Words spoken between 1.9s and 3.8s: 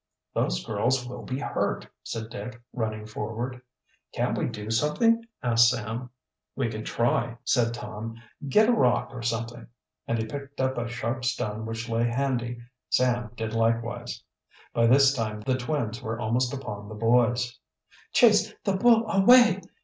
said Dick, running forward.